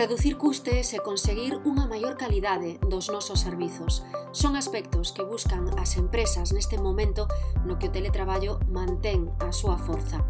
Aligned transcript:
Reducir 0.00 0.38
custes 0.38 0.94
e 0.94 0.98
conseguir 1.04 1.60
unha 1.60 1.84
maior 1.84 2.16
calidade 2.16 2.80
dos 2.88 3.12
nosos 3.12 3.44
servizos 3.44 4.00
son 4.32 4.56
aspectos 4.56 5.12
que 5.12 5.20
buscan 5.20 5.68
as 5.76 6.00
empresas 6.00 6.56
neste 6.56 6.80
momento 6.80 7.28
no 7.68 7.76
que 7.76 7.92
o 7.92 7.92
teletraballo 7.92 8.56
mantén 8.72 9.28
a 9.44 9.52
súa 9.52 9.76
forza. 9.76 10.24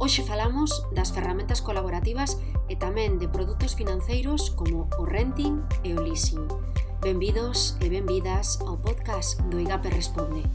Hoxe 0.00 0.24
falamos 0.24 0.72
das 0.96 1.12
ferramentas 1.12 1.60
colaborativas 1.60 2.40
e 2.72 2.80
tamén 2.80 3.20
de 3.20 3.28
produtos 3.28 3.76
financeiros 3.76 4.56
como 4.56 4.88
o 4.96 5.04
renting 5.04 5.60
e 5.84 5.92
o 5.92 6.00
leasing. 6.00 6.48
Benvidos 7.04 7.76
e 7.84 7.92
benvidas 7.92 8.56
ao 8.64 8.80
podcast 8.80 9.36
do 9.52 9.60
IGAPE 9.60 9.92
Responde. 9.92 10.48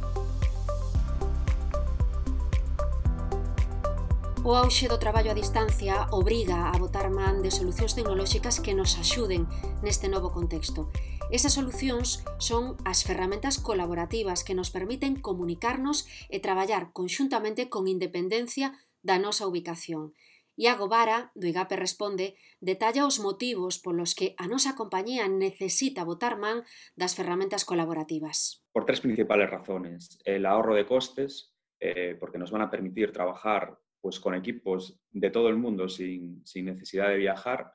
O 4.46 4.54
auxe 4.54 4.86
do 4.86 5.02
traballo 5.02 5.34
a 5.34 5.40
distancia 5.42 6.06
obriga 6.14 6.70
a 6.70 6.78
botar 6.78 7.10
man 7.10 7.42
de 7.42 7.50
solucións 7.50 7.98
tecnolóxicas 7.98 8.62
que 8.62 8.78
nos 8.78 8.94
axuden 8.94 9.50
neste 9.82 10.06
novo 10.06 10.30
contexto. 10.30 10.94
Esas 11.34 11.58
solucións 11.58 12.22
son 12.38 12.78
as 12.86 13.02
ferramentas 13.02 13.58
colaborativas 13.58 14.46
que 14.46 14.54
nos 14.54 14.70
permiten 14.70 15.18
comunicarnos 15.18 16.06
e 16.30 16.38
traballar 16.46 16.94
conxuntamente 16.94 17.74
con 17.74 17.90
independencia 17.90 18.78
da 19.02 19.18
nosa 19.18 19.50
ubicación. 19.50 20.14
Iago 20.54 20.86
Vara, 20.94 21.34
do 21.34 21.50
IGAPE 21.50 21.82
Responde, 21.82 22.38
detalla 22.62 23.10
os 23.10 23.18
motivos 23.18 23.82
polos 23.82 24.14
que 24.14 24.38
a 24.38 24.46
nosa 24.46 24.78
compañía 24.78 25.26
necesita 25.26 26.06
botar 26.06 26.38
man 26.38 26.62
das 26.94 27.18
ferramentas 27.18 27.66
colaborativas. 27.66 28.62
Por 28.70 28.86
tres 28.86 29.02
principales 29.02 29.50
razones. 29.50 30.22
El 30.22 30.46
ahorro 30.46 30.78
de 30.78 30.86
costes, 30.86 31.58
eh, 31.82 32.14
porque 32.22 32.38
nos 32.38 32.54
van 32.54 32.62
a 32.62 32.70
permitir 32.70 33.10
trabajar 33.10 33.82
pues 34.06 34.20
con 34.20 34.36
equipos 34.36 35.02
de 35.10 35.32
todo 35.32 35.50
el 35.50 35.56
mundo 35.56 35.90
sin, 35.90 36.44
necesidad 36.58 37.10
de 37.10 37.18
viajar, 37.18 37.72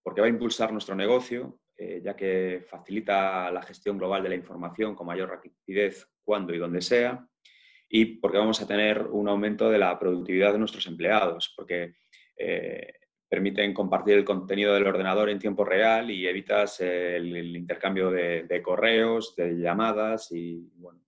porque 0.00 0.20
va 0.20 0.28
a 0.28 0.30
impulsar 0.30 0.70
nuestro 0.72 0.94
negocio, 0.94 1.58
eh, 1.76 2.00
ya 2.04 2.14
que 2.14 2.64
facilita 2.68 3.50
la 3.50 3.60
gestión 3.62 3.98
global 3.98 4.22
de 4.22 4.28
la 4.28 4.36
información 4.36 4.94
con 4.94 5.08
mayor 5.08 5.30
rapidez 5.30 6.08
cuando 6.22 6.54
y 6.54 6.58
donde 6.58 6.80
sea, 6.80 7.26
y 7.88 8.20
porque 8.20 8.38
vamos 8.38 8.62
a 8.62 8.68
tener 8.68 9.08
un 9.08 9.28
aumento 9.28 9.68
de 9.70 9.78
la 9.78 9.98
productividad 9.98 10.52
de 10.52 10.60
nuestros 10.60 10.86
empleados, 10.86 11.52
porque 11.56 11.96
eh, 12.36 12.92
permiten 13.28 13.74
compartir 13.74 14.14
el 14.14 14.24
contenido 14.24 14.72
del 14.72 14.86
ordenador 14.86 15.30
en 15.30 15.40
tiempo 15.40 15.64
real 15.64 16.12
y 16.12 16.28
evitas 16.28 16.80
el, 16.80 17.56
intercambio 17.56 18.08
de, 18.08 18.62
correos, 18.62 19.34
de 19.34 19.58
llamadas 19.58 20.30
y 20.30 20.70
bueno, 20.76 21.00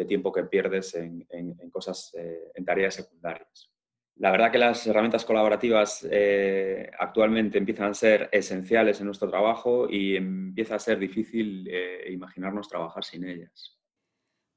de 0.00 0.06
tiempo 0.06 0.32
que 0.32 0.44
pierdes 0.44 0.94
en, 0.94 1.26
cosas, 1.70 2.14
eh, 2.14 2.49
en 2.49 2.49
tareas 2.70 2.94
secundarias. 2.94 3.72
La 4.14 4.30
verdad 4.30 4.52
que 4.52 4.58
las 4.58 4.86
herramientas 4.86 5.24
colaborativas 5.24 6.06
eh, 6.08 6.88
actualmente 7.00 7.58
empiezan 7.58 7.90
a 7.90 7.94
ser 7.94 8.28
esenciales 8.30 9.00
en 9.00 9.06
nuestro 9.06 9.28
trabajo 9.28 9.88
y 9.90 10.14
empieza 10.14 10.76
a 10.76 10.78
ser 10.78 11.00
difícil 11.00 11.66
eh, 11.68 12.12
imaginarnos 12.12 12.68
trabajar 12.68 13.02
sin 13.02 13.24
ellas. 13.24 13.76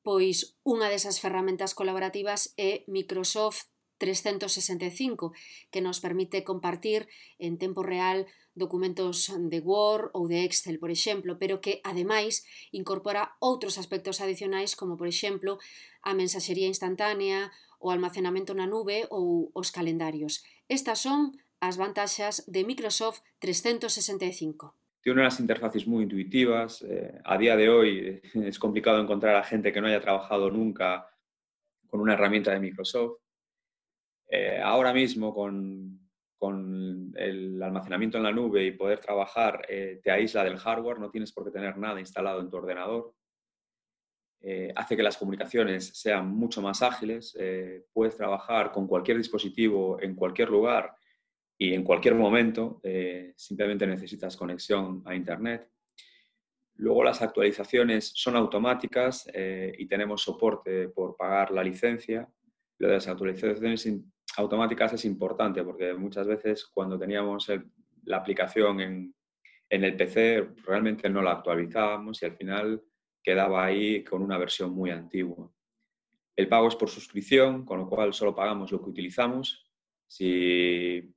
Pois 0.05 0.61
unha 0.61 0.93
desas 0.93 1.17
ferramentas 1.17 1.73
colaborativas 1.73 2.53
é 2.59 2.85
Microsoft 2.85 3.72
365, 4.03 5.31
que 5.71 5.79
nos 5.79 6.03
permite 6.03 6.43
compartir 6.43 7.07
en 7.39 7.55
tempo 7.55 7.87
real 7.87 8.27
documentos 8.51 9.31
de 9.31 9.63
Word 9.63 10.11
ou 10.11 10.27
de 10.27 10.43
Excel, 10.43 10.75
por 10.75 10.91
exemplo, 10.91 11.39
pero 11.39 11.63
que, 11.63 11.79
ademais, 11.87 12.43
incorpora 12.75 13.39
outros 13.39 13.79
aspectos 13.79 14.19
adicionais 14.19 14.75
como, 14.75 14.99
por 14.99 15.07
exemplo, 15.07 15.55
a 16.03 16.11
mensaxería 16.11 16.67
instantánea, 16.67 17.47
o 17.79 17.95
almacenamento 17.95 18.51
na 18.51 18.67
nube 18.67 19.07
ou 19.07 19.51
os 19.55 19.71
calendarios. 19.71 20.43
Estas 20.67 20.99
son 20.99 21.39
as 21.63 21.79
vantaxas 21.79 22.43
de 22.51 22.67
Microsoft 22.67 23.23
365 23.39 24.75
tiene 25.03 25.19
unas 25.19 25.39
interfaces 25.41 25.85
muy 25.85 26.03
intuitivas. 26.03 26.81
Eh, 26.81 27.19
a 27.25 27.37
día 27.37 27.57
de 27.57 27.69
hoy 27.69 27.99
eh, 27.99 28.21
es 28.47 28.57
complicado 28.57 29.01
encontrar 29.01 29.35
a 29.35 29.43
gente 29.43 29.73
que 29.73 29.81
no 29.81 29.87
haya 29.87 29.99
trabajado 29.99 30.49
nunca 30.49 31.09
con 31.87 31.99
una 31.99 32.13
herramienta 32.13 32.51
de 32.51 32.61
Microsoft. 32.61 33.19
Eh, 34.35 34.59
ahora 34.59 34.91
mismo, 34.91 35.31
con, 35.31 35.99
el 37.15 37.61
almacenamiento 37.61 38.17
en 38.17 38.23
la 38.23 38.31
nube 38.31 38.65
y 38.65 38.71
poder 38.71 38.99
trabajar 38.99 39.65
eh, 39.69 40.01
te 40.03 40.11
aísla 40.11 40.43
del 40.43 40.57
hardware, 40.57 40.99
no 40.99 41.11
tienes 41.11 41.31
por 41.31 41.45
qué 41.45 41.51
tener 41.51 41.77
nada 41.77 41.99
instalado 41.99 42.41
en 42.41 42.49
tu 42.49 42.57
ordenador. 42.57 43.13
Eh, 44.41 44.73
hace 44.75 44.97
que 44.97 45.03
las 45.03 45.15
comunicaciones 45.17 45.85
sean 45.93 46.27
mucho 46.27 46.61
más 46.61 46.81
ágiles, 46.81 47.37
puedes 47.93 48.17
trabajar 48.17 48.71
con 48.71 48.87
cualquier 48.87 49.17
dispositivo 49.17 50.01
en 50.01 50.15
cualquier 50.15 50.49
lugar 50.49 50.93
y 51.57 51.73
en 51.73 51.83
cualquier 51.83 52.15
momento, 52.15 52.81
simplemente 53.37 53.87
necesitas 53.87 54.35
conexión 54.35 55.03
a 55.05 55.15
Internet. 55.15 55.69
Luego 56.75 57.03
las 57.03 57.21
actualizaciones 57.21 58.11
son 58.15 58.35
automáticas 58.35 59.29
y 59.33 59.85
tenemos 59.85 60.23
soporte 60.23 60.89
por 60.89 61.15
pagar 61.15 61.51
la 61.51 61.63
licencia. 61.63 62.27
Lo 62.79 62.89
de 62.89 62.95
las 62.95 63.07
actualizaciones 63.07 63.85
automáticas 64.37 64.93
es 64.93 65.05
importante 65.05 65.63
porque 65.63 65.93
muchas 65.93 66.27
veces 66.27 66.65
cuando 66.65 66.97
teníamos 66.97 67.51
la 68.05 68.17
aplicación 68.17 68.79
en, 68.81 69.15
el 69.69 69.95
PC 69.95 70.49
realmente 70.65 71.09
no 71.09 71.21
la 71.21 71.31
actualizábamos 71.31 72.21
y 72.21 72.25
al 72.25 72.35
final 72.35 72.83
quedaba 73.23 73.65
ahí 73.65 74.03
con 74.03 74.21
una 74.21 74.37
versión 74.37 74.71
muy 74.71 74.91
antigua. 74.91 75.51
El 76.35 76.47
pago 76.47 76.67
es 76.67 76.75
por 76.75 76.89
suscripción, 76.89 77.65
con 77.65 77.79
lo 77.79 77.89
cual 77.89 78.13
solo 78.13 78.35
pagamos 78.35 78.71
lo 78.71 78.83
que 78.83 78.89
utilizamos. 78.89 79.65
Si 80.07 81.11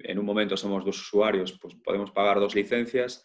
en 0.00 0.18
un 0.18 0.24
momento 0.24 0.56
somos 0.56 0.84
dos 0.84 1.00
usuarios, 1.00 1.58
pues 1.58 1.74
podemos 1.76 2.10
pagar 2.10 2.40
dos 2.40 2.54
licencias. 2.54 3.24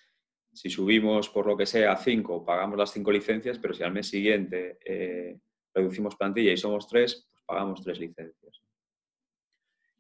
Si 0.54 0.70
subimos 0.70 1.28
por 1.30 1.46
lo 1.46 1.58
que 1.58 1.66
sea 1.66 1.96
cinco, 1.98 2.46
pagamos 2.46 2.78
las 2.78 2.92
cinco 2.94 3.12
licencias, 3.12 3.60
pero 3.60 3.74
si 3.74 3.84
al 3.84 3.92
mes 3.92 4.08
siguiente 4.08 4.78
eh, 4.86 5.40
reducimos 5.74 6.16
plantilla 6.16 6.54
y 6.54 6.58
somos 6.58 6.88
tres, 6.88 7.28
pues 7.32 7.44
pagamos 7.46 7.82
tres 7.82 8.00
licencias 8.00 8.49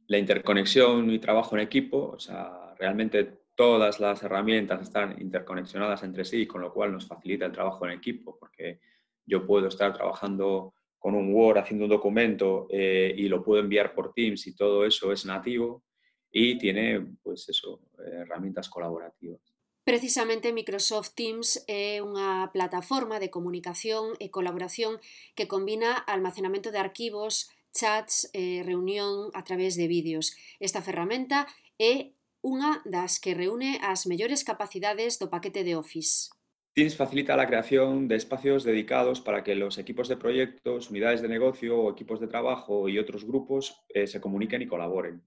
la 0.09 0.17
interconexión 0.17 1.11
y 1.11 1.19
trabajo 1.19 1.55
en 1.55 1.61
equipo, 1.61 2.09
o 2.15 2.19
sea, 2.19 2.73
realmente 2.79 3.41
todas 3.55 3.99
las 3.99 4.23
herramientas 4.23 4.81
están 4.81 5.21
interconexionadas 5.21 6.01
entre 6.01 6.25
sí, 6.25 6.47
con 6.47 6.61
lo 6.61 6.73
cual 6.73 6.91
nos 6.91 7.07
facilita 7.07 7.45
el 7.45 7.51
trabajo 7.51 7.85
en 7.85 7.91
equipo, 7.91 8.35
porque 8.39 8.79
yo 9.23 9.45
puedo 9.45 9.67
estar 9.67 9.93
trabajando 9.93 10.73
con 10.97 11.13
un 11.13 11.31
Word 11.31 11.59
haciendo 11.59 11.85
un 11.85 11.91
documento 11.91 12.67
eh, 12.71 13.13
y 13.15 13.29
lo 13.29 13.43
puedo 13.43 13.61
enviar 13.61 13.93
por 13.93 14.11
Teams 14.11 14.47
y 14.47 14.55
todo 14.55 14.83
eso 14.83 15.11
es 15.11 15.25
nativo 15.25 15.83
y 16.31 16.57
tiene, 16.57 17.15
pues 17.21 17.47
eso, 17.47 17.79
herramientas 18.03 18.67
colaborativas. 18.67 19.41
Precisamente 19.83 20.53
Microsoft 20.53 21.13
Teams 21.13 21.65
é 21.69 22.01
unha 22.01 22.49
plataforma 22.49 23.21
de 23.21 23.29
comunicación 23.29 24.17
e 24.17 24.33
colaboración 24.33 24.97
que 25.37 25.45
combina 25.45 25.93
almacenamento 25.93 26.73
de 26.73 26.81
arquivos, 26.81 27.53
chats 27.74 28.30
e 28.34 28.63
reunión 28.63 29.31
a 29.34 29.44
través 29.44 29.75
de 29.75 29.88
vídeos. 29.88 30.35
Esta 30.59 30.81
ferramenta 30.81 31.47
é 31.78 32.13
unha 32.40 32.80
das 32.88 33.19
que 33.19 33.35
reúne 33.35 33.80
as 33.84 34.07
mellores 34.07 34.47
capacidades 34.47 35.19
do 35.19 35.28
paquete 35.28 35.63
de 35.63 35.75
Office. 35.75 36.31
Teams 36.74 36.96
facilita 36.96 37.35
la 37.35 37.47
creación 37.47 38.07
de 38.07 38.16
espacios 38.16 38.63
dedicados 38.63 39.19
para 39.19 39.44
que 39.44 39.56
los 39.56 39.78
equipos 39.78 40.07
de 40.07 40.16
proyectos, 40.16 40.90
unidades 40.90 41.22
de 41.22 41.28
negocio 41.28 41.90
equipos 41.90 42.19
de 42.19 42.28
trabajo 42.28 42.88
y 42.88 42.97
otros 42.97 43.25
grupos 43.25 43.84
eh, 43.90 44.07
se 44.07 44.22
comuniquen 44.22 44.62
y 44.62 44.68
colaboren. 44.68 45.22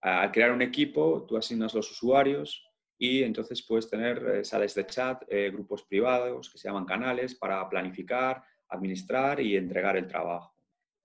Al 0.00 0.30
crear 0.30 0.52
un 0.52 0.62
equipo, 0.62 1.24
tú 1.26 1.36
asignas 1.36 1.74
los 1.74 1.90
usuarios 1.90 2.68
y 2.98 3.22
entonces 3.22 3.62
puedes 3.62 3.88
tener 3.88 4.18
eh, 4.18 4.44
salas 4.44 4.74
de 4.74 4.86
chat, 4.86 5.22
eh, 5.28 5.50
grupos 5.50 5.84
privados 5.84 6.50
que 6.50 6.58
se 6.58 6.68
llaman 6.68 6.84
canales 6.84 7.34
para 7.34 7.66
planificar, 7.68 8.42
administrar 8.68 9.40
y 9.40 9.56
entregar 9.56 9.96
el 9.96 10.06
trabajo. 10.06 10.57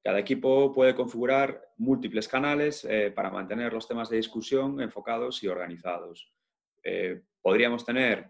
Cada 0.03 0.19
equipo 0.19 0.73
puede 0.73 0.95
configurar 0.95 1.61
múltiples 1.77 2.27
canales 2.27 2.83
eh, 2.83 3.09
para 3.15 3.31
mantener 3.31 3.71
los 3.71 3.87
temas 3.87 4.09
de 4.09 4.17
discusión 4.17 4.81
enfocados 4.81 5.41
y 5.43 5.47
organizados. 5.47 6.29
Eh, 6.83 7.21
podríamos 7.41 7.85
tener 7.85 8.29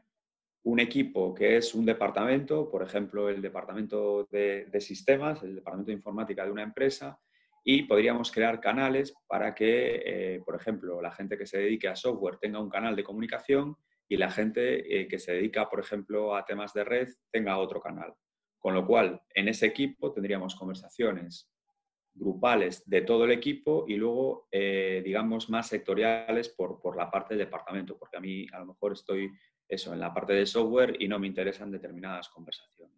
un 0.65 0.79
equipo 0.79 1.33
que 1.33 1.57
es 1.57 1.73
un 1.73 1.83
departamento, 1.83 2.69
por 2.69 2.83
ejemplo, 2.83 3.27
el 3.27 3.41
departamento 3.41 4.27
de, 4.29 4.69
sistemas, 4.79 5.41
el 5.41 5.55
departamento 5.55 5.89
de 5.89 5.97
informática 5.97 6.45
de 6.45 6.51
una 6.51 6.61
empresa, 6.61 7.19
y 7.63 7.83
podríamos 7.83 8.31
crear 8.31 8.61
canales 8.61 9.15
para 9.27 9.55
que, 9.55 10.03
eh, 10.05 10.41
por 10.45 10.55
ejemplo, 10.55 11.01
la 11.01 11.11
gente 11.11 11.39
que 11.39 11.47
se 11.47 11.57
dedique 11.57 11.87
a 11.87 11.95
software 11.95 12.37
tenga 12.37 12.59
un 12.59 12.69
canal 12.69 12.95
de 12.95 13.03
comunicación 13.03 13.77
y 14.07 14.17
la 14.17 14.29
gente 14.29 15.07
que 15.07 15.17
se 15.17 15.33
dedica, 15.33 15.67
por 15.69 15.79
ejemplo, 15.79 16.35
a 16.35 16.45
temas 16.45 16.71
de 16.73 16.83
red 16.83 17.07
tenga 17.31 17.57
otro 17.57 17.81
canal. 17.81 18.13
Con 18.59 18.75
lo 18.75 18.85
cual, 18.85 19.21
en 19.33 19.47
ese 19.47 19.65
equipo 19.65 20.11
tendríamos 20.11 20.55
conversaciones 20.55 21.52
grupales 22.15 22.87
de 22.87 23.01
todo 23.01 23.25
el 23.25 23.31
equipo 23.31 23.85
y 23.87 23.95
luego, 23.95 24.47
eh, 24.51 25.01
digamos, 25.03 25.49
más 25.49 25.67
sectoriales 25.67 26.49
por, 26.49 26.79
por, 26.79 26.95
la 26.95 27.09
parte 27.09 27.33
del 27.33 27.45
departamento, 27.45 27.97
porque 27.97 28.17
a 28.17 28.21
mí 28.21 28.45
a 28.53 28.59
lo 28.59 28.67
mejor 28.67 28.93
estoy 28.93 29.31
eso, 29.67 29.93
en 29.93 29.99
la 29.99 30.13
parte 30.13 30.33
de 30.33 30.45
software 30.45 30.95
y 30.99 31.07
no 31.07 31.19
me 31.19 31.27
interesan 31.27 31.71
determinadas 31.71 32.29
conversaciones. 32.29 32.93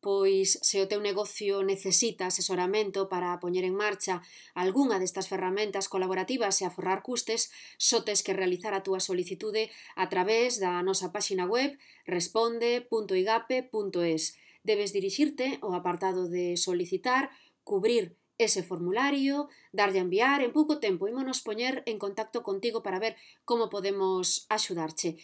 pois 0.00 0.58
se 0.62 0.80
o 0.80 0.86
teu 0.86 1.02
negocio 1.02 1.66
necesita 1.66 2.30
asesoramento 2.30 3.10
para 3.12 3.36
poñer 3.42 3.66
en 3.66 3.74
marcha 3.74 4.22
algunha 4.54 5.02
destas 5.02 5.26
ferramentas 5.26 5.90
colaborativas 5.90 6.62
e 6.62 6.64
aforrar 6.64 7.02
custes, 7.02 7.50
só 7.76 8.04
tes 8.06 8.22
que 8.22 8.32
realizar 8.32 8.72
a 8.74 8.84
túa 8.86 9.00
solicitude 9.02 9.72
a 9.98 10.06
través 10.06 10.62
da 10.62 10.78
nosa 10.86 11.10
páxina 11.10 11.50
web 11.50 11.74
responde.igape.es. 12.06 14.22
Debes 14.62 14.94
dirixirte 14.94 15.58
ao 15.62 15.74
apartado 15.74 16.30
de 16.30 16.54
solicitar, 16.54 17.34
cubrir 17.66 18.14
ese 18.38 18.62
formulario, 18.62 19.50
darlle 19.74 19.98
a 19.98 20.06
enviar, 20.06 20.40
en 20.40 20.54
pouco 20.54 20.78
tempo 20.78 21.10
ímonos 21.10 21.42
poñer 21.42 21.82
en 21.90 21.98
contacto 21.98 22.46
contigo 22.46 22.82
para 22.86 23.02
ver 23.02 23.18
como 23.44 23.68
podemos 23.68 24.46
axudarche. 24.48 25.18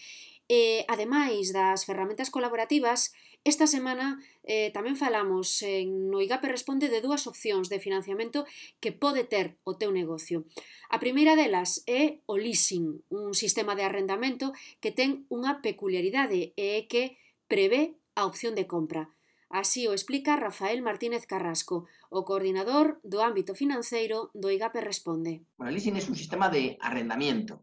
E, 0.45 0.85
ademais 0.93 1.57
das 1.57 1.89
ferramentas 1.89 2.29
colaborativas, 2.29 3.17
esta 3.45 3.67
semana 3.69 4.21
eh, 4.45 4.73
tamén 4.73 4.97
falamos 4.97 5.61
en 5.65 6.09
no 6.09 6.21
IGAPE 6.21 6.49
Responde 6.49 6.89
de 6.89 7.05
dúas 7.05 7.25
opcións 7.29 7.69
de 7.69 7.81
financiamento 7.81 8.45
que 8.81 8.93
pode 8.93 9.25
ter 9.25 9.57
o 9.65 9.77
teu 9.77 9.93
negocio. 9.93 10.49
A 10.89 11.01
primeira 11.01 11.37
delas 11.37 11.85
é 11.85 12.21
o 12.25 12.37
leasing, 12.37 13.05
un 13.13 13.33
sistema 13.33 13.77
de 13.77 13.85
arrendamento 13.85 14.53
que 14.81 14.93
ten 14.93 15.29
unha 15.33 15.65
peculiaridade 15.65 16.57
e 16.57 16.81
é 16.81 16.89
que 16.89 17.17
prevé 17.49 17.97
a 18.17 18.25
opción 18.29 18.57
de 18.57 18.69
compra. 18.69 19.14
Así 19.55 19.87
o 19.87 19.93
explica 19.93 20.35
Rafael 20.35 20.83
Martínez 20.83 21.31
Carrasco, 21.31 21.87
o 22.11 22.27
coordinador 22.27 22.99
do 23.07 23.23
ámbito 23.23 23.55
financeiro 23.55 24.35
do 24.35 24.51
IGAPE 24.51 24.83
Responde. 24.83 25.47
Bueno, 25.55 25.71
el 25.71 25.79
leasing 25.79 25.95
es 25.95 26.09
un 26.11 26.19
sistema 26.19 26.51
de 26.51 26.77
arrendamiento 26.83 27.63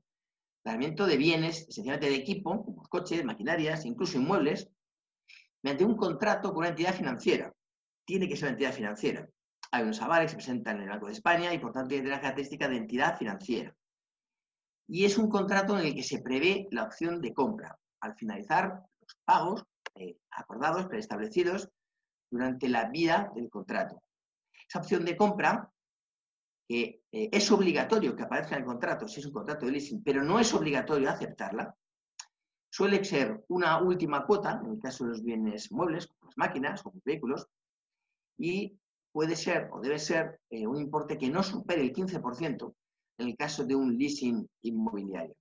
arrendamiento 0.64 1.06
de 1.08 1.18
bienes, 1.18 1.68
esencialmente 1.68 2.10
de 2.10 2.16
equipo, 2.16 2.64
como 2.64 2.84
coches, 2.84 3.26
maquinarias, 3.26 3.86
incluso 3.86 4.18
inmuebles, 4.18 4.70
mediante 5.64 5.86
un 5.86 5.98
contrato 5.98 6.50
con 6.50 6.60
una 6.60 6.70
entidad 6.70 6.94
financiera. 6.94 7.54
Tiene 8.06 8.28
que 8.28 8.36
ser 8.36 8.46
una 8.46 8.52
entidad 8.54 8.74
financiera. 8.74 9.28
Hay 9.72 9.84
unos 9.84 10.02
avales 10.02 10.28
que 10.28 10.32
se 10.32 10.48
presentan 10.48 10.78
en 10.78 10.84
el 10.84 10.90
Banco 10.90 11.08
de 11.08 11.14
España 11.14 11.54
y 11.54 11.60
por 11.60 11.72
tanto 11.72 11.90
tiene 11.90 12.10
la 12.10 12.22
característica 12.22 12.68
de 12.68 12.78
entidad 12.78 13.18
financiera. 13.18 13.76
Y 14.88 15.06
es 15.06 15.18
un 15.18 15.30
contrato 15.30 15.78
en 15.78 15.88
el 15.88 15.96
que 15.96 16.04
se 16.04 16.22
prevé 16.22 16.68
la 16.72 16.84
opción 16.84 17.22
de 17.22 17.34
compra. 17.34 17.78
Al 18.02 18.16
finalizar 18.16 18.82
los 19.00 19.18
pagos 19.24 19.64
eh, 19.96 20.18
acordados, 20.32 20.88
preestablecidos, 20.88 21.70
durante 22.32 22.70
la 22.70 22.90
vida 22.90 23.32
del 23.36 23.50
contrato. 23.50 24.02
Esa 24.68 24.80
opción 24.80 25.06
de 25.06 25.18
compra 25.18 25.70
que 26.68 27.04
eh, 27.12 27.30
es 27.32 27.52
obligatorio 27.52 28.16
que 28.16 28.24
aparezca 28.24 28.56
en 28.56 28.62
el 28.62 28.68
contrato 28.68 29.08
si 29.08 29.20
es 29.20 29.26
un 29.26 29.34
contrato 29.34 29.66
de 29.66 29.74
leasing, 29.74 30.02
pero 30.02 30.24
no 30.24 30.40
es 30.40 30.54
obligatorio 30.54 31.10
aceptarla, 31.10 31.76
suele 32.70 33.04
ser 33.04 33.44
una 33.50 33.82
última 33.82 34.26
cuota, 34.26 34.62
en 34.64 34.72
el 34.72 34.80
caso 34.80 35.04
de 35.04 35.10
los 35.10 35.24
bienes 35.24 35.72
muebles, 35.72 36.08
como 36.08 36.28
las 36.28 36.38
máquinas 36.38 36.86
o 36.86 36.92
los 36.94 37.04
vehículos, 37.04 37.48
y 38.38 38.80
puede 39.12 39.36
ser 39.36 39.70
o 39.74 39.82
debe 39.82 40.00
ser 40.00 40.40
eh, 40.50 40.66
un 40.66 40.78
importe 40.78 41.18
que 41.18 41.30
no 41.30 41.44
supere 41.44 41.82
el 41.82 41.94
15% 41.94 42.74
en 43.18 43.28
el 43.28 43.36
caso 43.36 43.66
de 43.66 43.76
un 43.76 43.98
leasing 43.98 44.50
inmobiliario. 44.62 45.36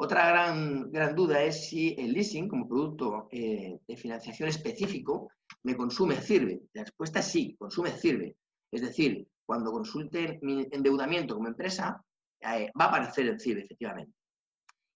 Otra 0.00 0.28
gran, 0.28 0.92
gran 0.92 1.16
duda 1.16 1.42
es 1.42 1.68
si 1.68 1.96
el 1.98 2.12
leasing, 2.12 2.48
como 2.48 2.68
producto 2.68 3.26
eh, 3.32 3.80
de 3.84 3.96
financiación 3.96 4.48
específico, 4.48 5.32
me 5.64 5.76
consume, 5.76 6.20
sirve. 6.20 6.60
La 6.72 6.84
respuesta 6.84 7.18
es 7.18 7.26
sí, 7.26 7.56
consume, 7.58 7.90
sirve. 7.90 8.36
Es 8.70 8.82
decir, 8.82 9.26
cuando 9.44 9.72
consulte 9.72 10.38
mi 10.42 10.64
endeudamiento 10.70 11.34
como 11.34 11.48
empresa, 11.48 12.00
eh, 12.40 12.70
va 12.80 12.84
a 12.84 12.88
aparecer 12.88 13.26
el 13.26 13.40
CIB, 13.40 13.58
efectivamente. 13.58 14.12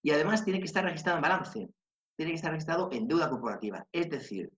Y 0.01 0.11
además 0.11 0.45
tiene 0.45 0.59
que 0.59 0.67
estar 0.67 0.85
registrado 0.85 1.17
en 1.17 1.23
balance, 1.23 1.69
tiene 2.15 2.31
que 2.31 2.37
estar 2.37 2.51
registrado 2.51 2.89
en 2.93 3.05
deuda 3.05 3.29
corporativa. 3.29 3.85
Es 3.91 4.09
decir, 4.09 4.49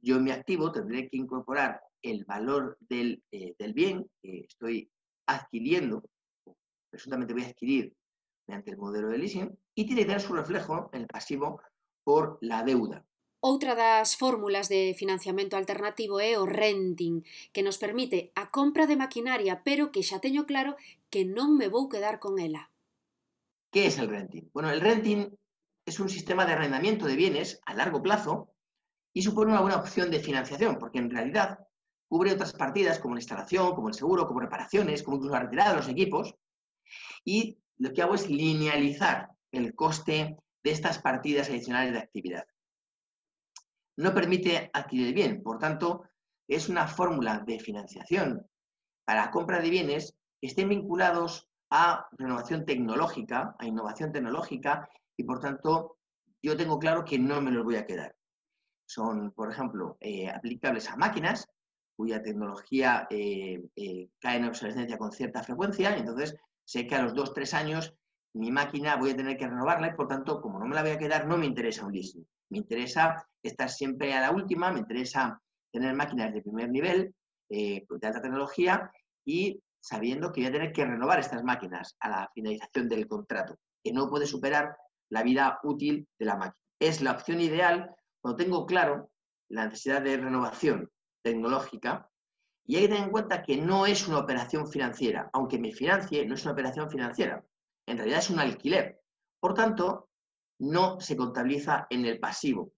yo 0.00 0.16
en 0.16 0.24
mi 0.24 0.30
activo 0.30 0.72
tendré 0.72 1.06
que 1.10 1.18
incorporar 1.18 1.82
el 2.00 2.24
valor 2.24 2.78
del, 2.80 3.22
eh, 3.30 3.54
del 3.58 3.74
bien 3.74 4.06
que 4.22 4.46
estoy 4.48 4.90
adquiriendo, 5.26 6.02
presuntamente 6.90 7.34
voy 7.34 7.42
a 7.42 7.48
adquirir 7.48 7.94
mediante 8.46 8.70
el 8.70 8.78
modelo 8.78 9.08
de 9.08 9.18
leasing, 9.18 9.58
y 9.74 9.86
tiene 9.86 10.02
que 10.02 10.06
tener 10.06 10.20
su 10.20 10.34
reflejo 10.34 10.90
en 10.92 11.02
el 11.02 11.06
pasivo 11.06 11.60
por 12.04 12.38
la 12.40 12.62
deuda. 12.62 13.04
Outra 13.42 13.74
das 13.74 14.14
fórmulas 14.14 14.70
de 14.70 14.94
financiamento 14.94 15.58
alternativo 15.58 16.22
é 16.22 16.38
o 16.38 16.46
renting, 16.46 17.26
que 17.50 17.66
nos 17.66 17.74
permite 17.74 18.30
a 18.38 18.54
compra 18.54 18.86
de 18.86 18.94
maquinaria, 18.94 19.66
pero 19.66 19.90
que 19.90 20.06
xa 20.06 20.22
teño 20.22 20.46
claro 20.46 20.78
que 21.10 21.26
non 21.26 21.58
me 21.58 21.66
vou 21.66 21.90
quedar 21.90 22.22
con 22.22 22.38
ela. 22.38 22.70
¿Qué 23.74 23.90
es 23.90 23.98
el 23.98 24.06
renting? 24.06 24.46
Bueno, 24.54 24.70
el 24.70 24.78
renting 24.78 25.26
es 25.84 25.98
un 25.98 26.08
sistema 26.08 26.46
de 26.46 26.52
arrendamiento 26.52 27.06
de 27.06 27.16
bienes 27.16 27.58
a 27.66 27.74
largo 27.74 27.98
plazo 27.98 28.54
y 29.12 29.22
supone 29.22 29.50
una 29.50 29.60
buena 29.60 29.82
opción 29.82 30.10
de 30.10 30.20
financiación, 30.20 30.78
porque 30.78 30.98
en 30.98 31.10
realidad 31.10 31.66
cubre 32.06 32.32
otras 32.32 32.52
partidas 32.52 33.00
como 33.00 33.14
la 33.14 33.20
instalación, 33.20 33.74
como 33.74 33.88
el 33.88 33.94
seguro, 33.94 34.28
como 34.28 34.38
reparaciones, 34.38 35.02
como 35.02 35.16
incluso 35.16 35.34
la 35.34 35.42
retirada 35.42 35.70
de 35.70 35.76
los 35.78 35.88
equipos, 35.88 36.36
y 37.24 37.58
lo 37.82 37.92
que 37.92 38.02
hago 38.02 38.14
es 38.14 38.28
linealizar 38.28 39.28
el 39.50 39.74
coste 39.74 40.36
de 40.62 40.70
estas 40.70 40.98
partidas 41.00 41.48
adicionales 41.48 41.92
de 41.92 41.98
actividad 41.98 42.44
no 43.96 44.14
permite 44.14 44.70
adquirir 44.72 45.14
bien. 45.14 45.42
Por 45.42 45.58
tanto, 45.58 46.04
es 46.48 46.68
una 46.68 46.86
fórmula 46.86 47.42
de 47.46 47.58
financiación 47.58 48.46
para 49.04 49.30
compra 49.30 49.60
de 49.60 49.70
bienes 49.70 50.16
que 50.40 50.48
estén 50.48 50.68
vinculados 50.68 51.48
a 51.70 52.06
renovación 52.12 52.64
tecnológica, 52.64 53.54
a 53.58 53.66
innovación 53.66 54.12
tecnológica, 54.12 54.88
y 55.16 55.24
por 55.24 55.40
tanto, 55.40 55.98
yo 56.42 56.56
tengo 56.56 56.78
claro 56.78 57.04
que 57.04 57.18
no 57.18 57.40
me 57.40 57.50
los 57.50 57.64
voy 57.64 57.76
a 57.76 57.86
quedar. 57.86 58.14
Son, 58.86 59.32
por 59.32 59.50
ejemplo, 59.50 59.96
eh, 60.00 60.28
aplicables 60.28 60.88
a 60.90 60.96
máquinas 60.96 61.48
cuya 61.96 62.22
tecnología 62.22 63.06
eh, 63.10 63.62
eh, 63.76 64.08
cae 64.18 64.38
en 64.38 64.46
obsolescencia 64.46 64.98
con 64.98 65.12
cierta 65.12 65.42
frecuencia, 65.42 65.96
entonces 65.96 66.34
sé 66.72 66.86
que 66.86 66.94
a 66.94 67.02
los 67.02 67.12
dos, 67.12 67.34
tres 67.34 67.52
años 67.52 67.94
mi 68.34 68.50
máquina 68.50 68.96
voy 68.96 69.10
a 69.10 69.16
tener 69.16 69.36
que 69.36 69.46
renovarla 69.46 69.88
y 69.88 69.94
por 69.94 70.08
tanto, 70.08 70.40
como 70.40 70.58
no 70.58 70.64
me 70.64 70.74
la 70.74 70.80
voy 70.80 70.92
a 70.92 70.98
quedar, 70.98 71.26
no 71.26 71.36
me 71.36 71.44
interesa 71.44 71.84
un 71.84 71.92
leasing. 71.92 72.26
Me 72.48 72.58
interesa 72.58 73.28
estar 73.42 73.68
siempre 73.68 74.14
a 74.14 74.22
la 74.22 74.30
última, 74.30 74.72
me 74.72 74.78
interesa 74.78 75.38
tener 75.70 75.94
máquinas 75.94 76.32
de 76.32 76.40
primer 76.40 76.70
nivel, 76.70 77.14
eh, 77.50 77.84
de 77.88 78.06
alta 78.06 78.22
tecnología 78.22 78.90
y 79.26 79.62
sabiendo 79.82 80.32
que 80.32 80.40
voy 80.40 80.48
a 80.48 80.52
tener 80.52 80.72
que 80.72 80.86
renovar 80.86 81.20
estas 81.20 81.44
máquinas 81.44 81.94
a 82.00 82.08
la 82.08 82.30
finalización 82.34 82.88
del 82.88 83.06
contrato, 83.06 83.58
que 83.84 83.92
no 83.92 84.08
puede 84.08 84.26
superar 84.26 84.74
la 85.10 85.22
vida 85.22 85.58
útil 85.64 86.08
de 86.18 86.24
la 86.24 86.36
máquina. 86.36 86.56
Es 86.80 87.02
la 87.02 87.12
opción 87.12 87.40
ideal 87.42 87.94
cuando 88.22 88.42
tengo 88.42 88.64
claro 88.64 89.10
la 89.50 89.66
necesidad 89.66 90.00
de 90.00 90.16
renovación 90.16 90.90
tecnológica 91.22 92.08
y 92.64 92.76
hay 92.76 92.82
que 92.82 92.88
tener 92.88 93.04
en 93.04 93.10
cuenta 93.10 93.42
que 93.42 93.56
no 93.56 93.86
es 93.86 94.06
una 94.06 94.18
operación 94.18 94.68
financiera, 94.68 95.30
aunque 95.32 95.58
me 95.58 95.72
financie, 95.72 96.26
no 96.26 96.34
es 96.34 96.42
una 96.44 96.52
operación 96.52 96.90
financiera, 96.90 97.44
en 97.86 97.96
realidad 97.96 98.20
es 98.20 98.30
un 98.30 98.38
alquiler. 98.38 99.00
Por 99.40 99.54
tanto, 99.54 100.08
no 100.60 101.00
se 101.00 101.16
contabiliza 101.16 101.86
en 101.90 102.06
el 102.06 102.20
pasivo. 102.20 102.72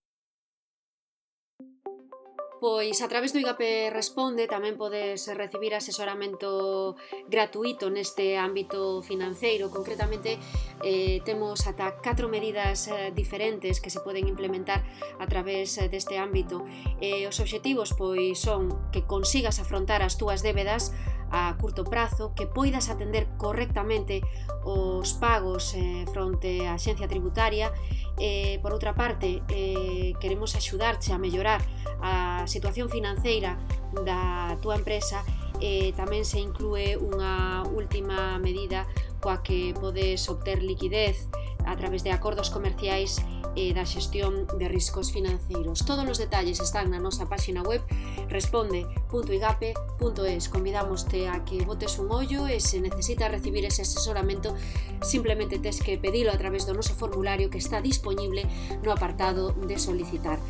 Pois 2.65 3.03
a 3.03 3.09
través 3.09 3.35
do 3.35 3.41
IGAP 3.45 3.93
Responde 3.93 4.49
tamén 4.49 4.81
podes 4.81 5.29
recibir 5.37 5.77
asesoramento 5.77 6.97
gratuito 7.29 7.93
neste 7.93 8.41
ámbito 8.41 9.05
financeiro. 9.05 9.69
Concretamente, 9.69 10.41
eh, 10.81 11.21
temos 11.29 11.61
ata 11.69 12.01
4 12.01 12.25
medidas 12.33 12.89
eh, 12.89 13.13
diferentes 13.13 13.85
que 13.85 13.93
se 13.93 14.01
poden 14.01 14.33
implementar 14.33 14.81
a 15.21 15.29
través 15.29 15.77
eh, 15.77 15.93
deste 15.93 16.17
ámbito. 16.17 16.65
Eh, 17.05 17.29
os 17.29 17.37
obxectivos 17.37 17.93
pois 17.93 18.41
son 18.41 18.73
que 18.89 19.05
consigas 19.05 19.61
afrontar 19.61 20.01
as 20.01 20.17
túas 20.17 20.41
débedas 20.41 20.97
a 21.35 21.57
curto 21.59 21.85
prazo, 21.85 22.33
que 22.35 22.47
poidas 22.47 22.89
atender 22.89 23.27
correctamente 23.37 24.23
os 24.65 25.13
pagos 25.19 25.75
eh, 25.75 26.07
fronte 26.15 26.65
á 26.65 26.79
Axencia 26.79 27.11
Tributaria, 27.11 27.75
eh, 28.19 28.59
por 28.63 28.73
outra 28.73 28.95
parte 28.95 29.43
eh, 29.49 30.15
queremos 30.21 30.55
axudarche 30.55 31.13
a 31.13 31.19
mellorar 31.19 31.63
a 32.03 32.47
situación 32.47 32.89
financeira 32.89 33.59
da 34.05 34.55
túa 34.63 34.79
empresa 34.79 35.23
eh, 35.63 35.95
tamén 35.95 36.27
se 36.27 36.43
inclúe 36.43 36.99
unha 36.99 37.63
última 37.71 38.39
medida 38.43 38.87
coa 39.23 39.41
que 39.41 39.73
podes 39.79 40.27
obter 40.29 40.61
liquidez 40.63 41.31
a 41.67 41.77
través 41.77 42.05
de 42.05 42.13
acordos 42.13 42.51
comerciais 42.51 43.25
e 43.55 43.71
da 43.73 43.87
xestión 43.87 44.51
de 44.59 44.67
riscos 44.69 45.13
financeiros. 45.15 45.87
Todos 45.87 46.03
os 46.09 46.19
detalles 46.19 46.61
están 46.61 46.91
na 46.91 46.99
nosa 46.99 47.29
páxina 47.31 47.63
web 47.63 47.81
responde.igape.es. 48.29 50.49
Convidámoste 50.51 51.29
a 51.31 51.45
que 51.47 51.63
botes 51.63 52.03
un 52.03 52.11
ollo 52.11 52.51
e 52.51 52.59
se 52.59 52.83
necesitas 52.83 53.31
recibir 53.31 53.63
ese 53.65 53.83
asesoramento, 53.83 54.57
simplemente 55.03 55.61
tes 55.63 55.81
que 55.81 55.99
pedilo 55.99 56.33
a 56.35 56.39
través 56.39 56.67
do 56.67 56.75
noso 56.75 56.99
formulario 56.99 57.51
que 57.51 57.63
está 57.63 57.81
disponible 57.81 58.43
no 58.83 58.91
apartado 58.91 59.55
de 59.55 59.79
solicitar. 59.79 60.43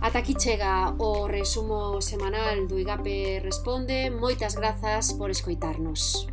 Ata 0.00 0.20
aquí 0.20 0.36
chega 0.36 0.94
o 0.98 1.26
resumo 1.26 2.00
semanal 2.00 2.68
do 2.68 2.78
IGAPE 2.78 3.40
Responde. 3.40 4.12
Moitas 4.12 4.54
grazas 4.54 5.16
por 5.16 5.32
escoitarnos. 5.32 6.28